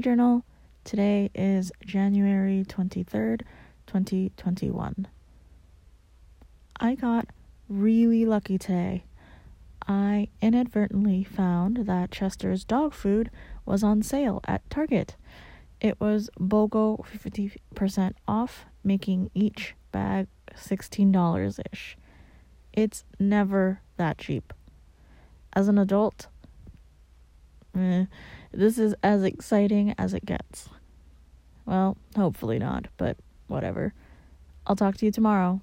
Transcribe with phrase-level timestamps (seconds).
[0.00, 0.44] Journal,
[0.84, 3.42] today is January 23rd,
[3.86, 5.06] 2021.
[6.80, 7.28] I got
[7.68, 9.04] really lucky today.
[9.86, 13.30] I inadvertently found that Chester's dog food
[13.66, 15.16] was on sale at Target.
[15.80, 21.96] It was BOGO 50% off, making each bag $16 ish.
[22.72, 24.52] It's never that cheap.
[25.52, 26.28] As an adult,
[27.82, 28.06] eh,
[28.52, 30.68] this is as exciting as it gets.
[31.66, 33.16] Well, hopefully not, but
[33.46, 33.94] whatever.
[34.66, 35.60] I'll talk to you tomorrow.